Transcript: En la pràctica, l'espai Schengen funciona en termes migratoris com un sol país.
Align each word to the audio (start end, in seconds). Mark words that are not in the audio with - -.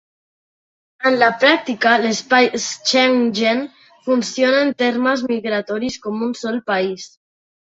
En 1.09 1.17
la 1.23 1.27
pràctica, 1.43 1.91
l'espai 2.05 2.49
Schengen 2.63 3.61
funciona 4.09 4.63
en 4.69 4.73
termes 4.81 5.25
migratoris 5.35 6.01
com 6.09 6.27
un 6.31 6.35
sol 6.43 6.61
país. 6.73 7.09